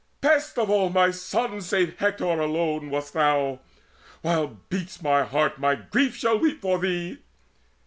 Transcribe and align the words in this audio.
Best 0.19 0.57
Of 0.57 0.67
all 0.71 0.89
my 0.89 1.11
sons, 1.11 1.67
save 1.67 1.95
Hector 1.99 2.23
alone, 2.25 2.89
wast 2.89 3.13
thou! 3.13 3.59
While 4.23 4.59
beats 4.67 4.99
my 4.99 5.21
heart, 5.21 5.59
my 5.59 5.75
grief 5.75 6.15
shall 6.15 6.39
weep 6.39 6.59
for 6.61 6.79
thee. 6.79 7.19